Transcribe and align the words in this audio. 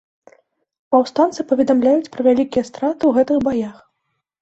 Паўстанцы 0.95 1.45
паведамляюць 1.53 2.11
пра 2.17 2.21
вялікія 2.31 2.67
страты 2.73 3.01
ў 3.07 3.11
гэтых 3.21 3.37
баях. 3.49 3.77